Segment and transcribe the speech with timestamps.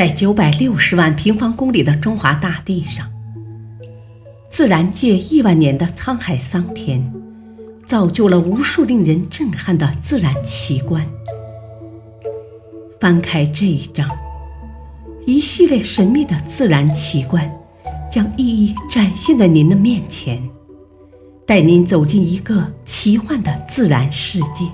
[0.00, 3.06] 在九百六十万平方公里的中华大地上，
[4.48, 7.12] 自然界亿万年的沧海桑田，
[7.86, 11.04] 造就了无数令人震撼的自然奇观。
[12.98, 14.08] 翻开这一章，
[15.26, 17.52] 一系列神秘的自然奇观
[18.10, 20.42] 将一一展现在您的面前，
[21.46, 24.64] 带您走进一个奇幻的自然世界，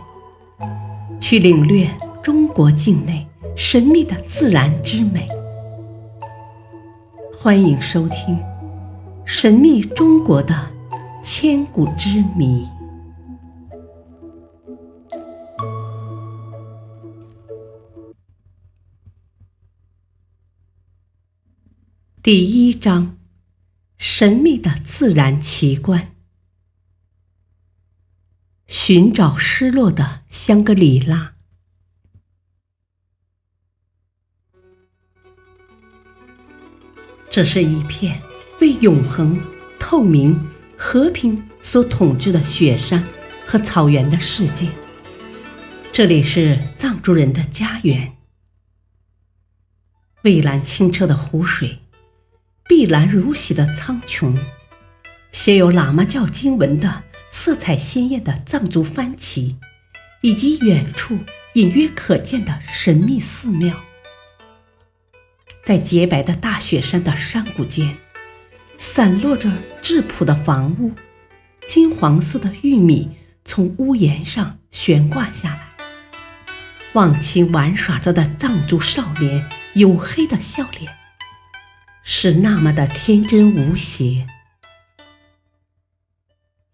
[1.19, 1.91] 去领略
[2.23, 3.26] 中国境内。
[3.57, 5.27] 神秘的自然之美，
[7.35, 8.37] 欢迎收听
[9.25, 10.75] 《神秘中国的
[11.23, 12.67] 千古之谜》
[22.23, 23.17] 第一章：
[23.97, 26.15] 神秘的自然奇观——
[28.69, 31.36] 寻找失落的香格里拉。
[37.37, 38.19] 这是一片
[38.63, 39.39] 为永恒、
[39.79, 43.05] 透明、和平所统治的雪山
[43.47, 44.71] 和草原的世界。
[45.93, 48.17] 这里是藏族人的家园。
[50.23, 51.81] 蔚蓝清澈的湖水，
[52.67, 54.35] 碧蓝如洗的苍穹，
[55.31, 59.59] 写有喇嘛教经文的色彩鲜艳的藏族幡旗，
[60.23, 61.19] 以及远处
[61.53, 63.79] 隐约可见的神秘寺庙。
[65.67, 67.97] 在洁白的大雪山的山谷间，
[68.79, 69.51] 散落着
[69.83, 70.93] 质朴的房屋，
[71.67, 75.73] 金黄色的玉米从屋檐上悬挂下来。
[76.93, 79.45] 忘情玩耍着的藏族少年，
[79.75, 80.93] 黝黑的笑脸，
[82.05, 84.25] 是那么的天真无邪。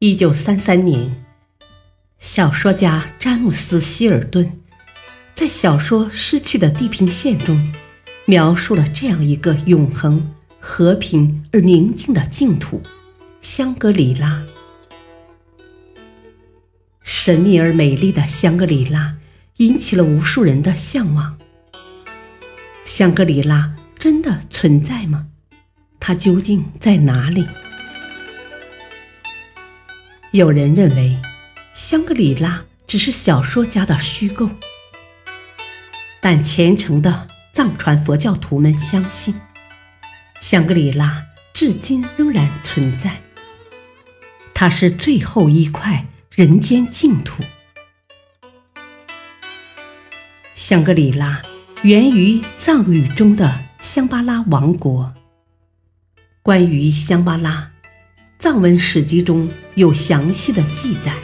[0.01, 1.25] 一九三三年，
[2.19, 4.53] 小说家詹姆斯·希尔顿
[5.35, 7.73] 在小说《失去的地平线》中。
[8.25, 12.83] 描述了这样一个永恒、和平而宁静的净土——
[13.41, 14.45] 香格里拉。
[17.03, 19.17] 神秘而美丽的香格里拉
[19.57, 21.39] 引起了无数人的向往。
[22.85, 25.27] 香格里拉真的存在吗？
[26.01, 27.47] 它究竟在哪里？
[30.31, 31.21] 有人认为，
[31.75, 34.49] 香格里拉只是小说家的虚构，
[36.21, 37.29] 但虔诚的。
[37.53, 39.35] 藏传佛教徒们相信，
[40.41, 43.21] 香格里拉至今仍然存在。
[44.55, 47.43] 它是最后一块人间净土。
[50.55, 51.43] 香格里拉
[51.83, 55.15] 源于藏语中的香巴拉王国。
[56.43, 57.71] 关于香巴拉，
[58.39, 61.15] 藏文史籍中有详细的记载。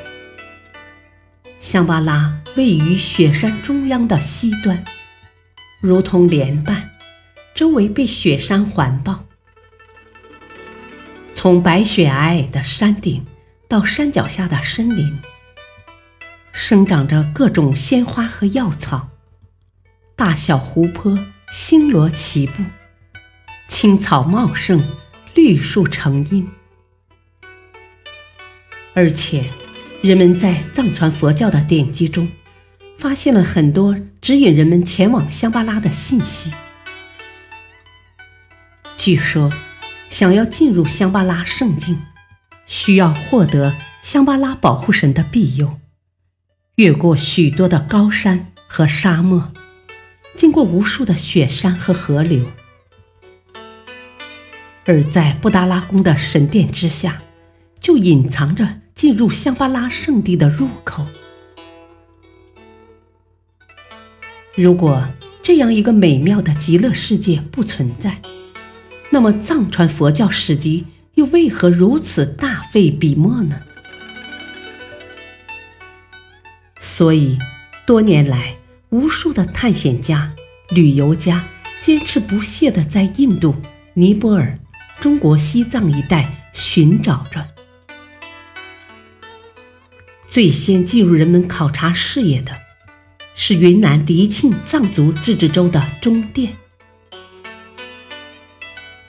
[1.59, 4.84] 香巴拉位于雪山中央的西端。
[5.81, 6.91] 如同莲瓣，
[7.55, 9.25] 周围被雪山环抱。
[11.34, 13.25] 从白雪皑皑的山顶
[13.69, 15.21] 到山脚下的森林，
[16.50, 19.09] 生长着各种鲜花和药草，
[20.17, 21.17] 大小湖泊
[21.49, 22.65] 星罗棋布，
[23.69, 24.83] 青草茂盛，
[25.34, 26.49] 绿树成荫。
[28.94, 29.44] 而且，
[30.03, 32.28] 人们在藏传佛教的典籍中。
[32.99, 36.53] 发现了很多指引人们前往香巴拉的信息。
[38.97, 39.53] 据说，
[40.11, 42.03] 想要进入香巴拉圣境，
[42.67, 45.79] 需要获得香巴拉保护神的庇佑，
[46.75, 49.53] 越过许多的高山和沙漠，
[50.37, 52.47] 经过无数的雪山和河流，
[54.87, 57.23] 而在布达拉宫的神殿之下，
[57.79, 61.07] 就隐藏着进入香巴拉圣地的入口。
[64.61, 65.07] 如果
[65.41, 68.21] 这样一个美妙的极乐世界不存在，
[69.11, 73.61] 那么藏传佛教史籍又为何如此大费笔墨呢？
[76.81, 77.39] 所以，
[77.87, 78.56] 多年来，
[78.88, 80.35] 无数的探险家、
[80.71, 81.44] 旅游家
[81.81, 83.55] 坚持不懈地在印度、
[83.94, 84.59] 尼泊尔、
[84.99, 87.47] 中国西藏一带寻找着。
[90.29, 92.50] 最先进入人们考察视野的。
[93.40, 96.56] 是云南迪庆藏族自治州的中甸，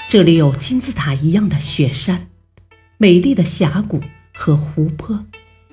[0.08, 2.28] 这里有金字塔一样的雪山、
[3.00, 4.00] 美丽的峡谷
[4.36, 5.26] 和湖泊、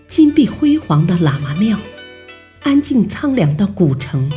[0.06, 1.78] 金碧辉煌的喇嘛庙、
[2.62, 4.32] 安静苍凉的古城，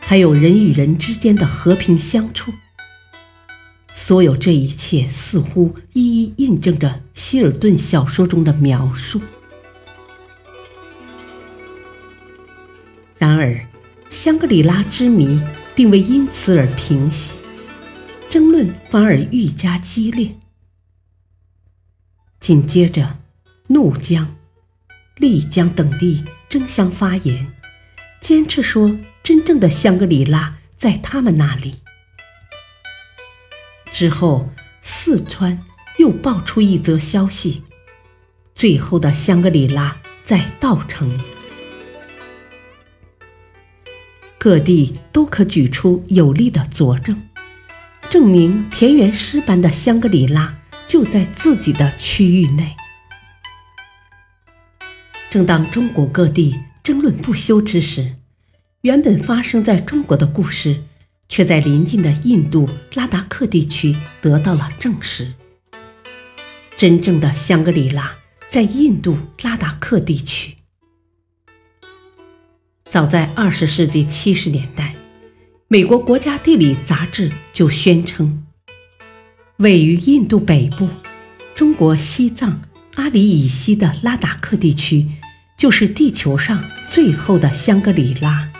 [0.00, 2.54] 还有人与人之间的和平相处。
[3.92, 9.20] 所有这一切似乎一一印证着希尔顿小说中的描述。
[13.20, 13.66] 然而，
[14.08, 15.42] 香格里拉之谜
[15.74, 17.38] 并未因此而平息。
[18.30, 20.36] 争论反而愈加激烈。
[22.40, 23.18] 紧接着，
[23.66, 24.36] 怒江、
[25.16, 27.52] 丽江等地争相发言，
[28.22, 31.74] 坚持说真正的香格里拉在他们那里。
[33.92, 34.48] 之后，
[34.80, 35.62] 四川
[35.98, 37.64] 又爆出一则消息：
[38.54, 41.20] 最后的香格里拉在稻城。
[44.40, 47.20] 各地都可举出有力的佐证，
[48.08, 50.56] 证明田园诗般的香格里拉。
[50.86, 52.74] 就在自己的区域内。
[55.30, 58.16] 正当中国各地争论不休之时，
[58.80, 60.82] 原本发生在中国的故事，
[61.28, 65.34] 却在邻近的印度拉达克地区得到了证实。
[66.76, 68.16] 真正的香格里拉
[68.48, 70.56] 在印度拉达克地区。
[72.90, 74.96] 早在二十世纪七十年代，
[75.68, 78.44] 美国国家地理杂志就宣称。
[79.58, 80.88] 位于印度北部、
[81.54, 82.60] 中国西藏
[82.96, 85.06] 阿里以西的拉达克地区，
[85.56, 88.50] 就是地球上最后的香格里拉。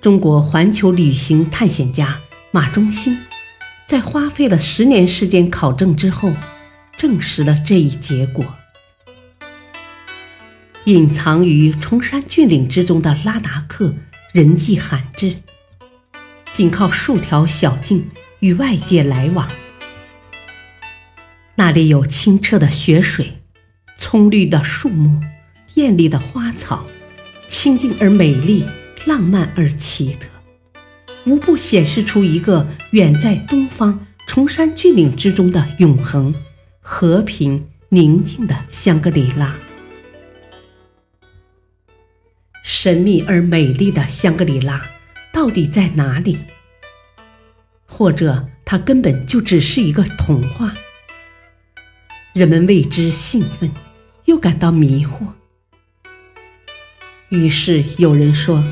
[0.00, 2.18] 中国环球旅行探险家
[2.50, 3.16] 马忠新，
[3.86, 6.32] 在花费了十年时间考证之后，
[6.96, 8.44] 证实了这一结果：
[10.90, 13.94] 隐藏于崇山峻岭之中的拉达克，
[14.32, 15.36] 人迹罕至。
[16.52, 18.10] 仅靠数条小径
[18.40, 19.48] 与外界来往，
[21.54, 23.30] 那里有清澈的雪水、
[23.96, 25.20] 葱绿的树木、
[25.74, 26.84] 艳丽的花草，
[27.46, 28.64] 清静而美丽，
[29.06, 30.28] 浪漫而奇特，
[31.24, 36.34] 无不显示出一个远在东方崇山峻岭之中的永恒、
[36.80, 39.54] 和平、宁静的香格里拉。
[42.72, 44.80] 神秘而美丽的香格里拉。
[45.32, 46.38] 到底在哪里？
[47.84, 50.72] 或者它根本就只是一个童话？
[52.32, 53.72] 人们为之兴奋，
[54.26, 55.26] 又感到迷惑。
[57.30, 58.64] 于是有人说：“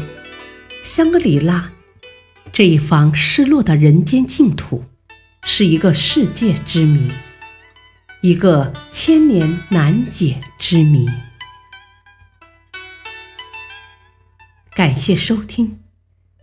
[0.84, 1.72] 香格里拉
[2.52, 4.84] 这一方失落的人间净土，
[5.42, 7.10] 是一个世界之谜，
[8.20, 11.08] 一个千年难解之谜。”
[14.78, 15.80] 感谢收听。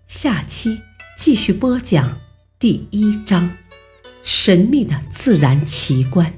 [0.07, 0.81] 下期
[1.17, 2.19] 继续播讲
[2.59, 3.55] 第一章：
[4.23, 6.33] 神秘的自然奇观。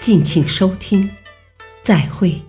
[0.00, 1.10] 敬请收听，
[1.82, 2.40] 再会。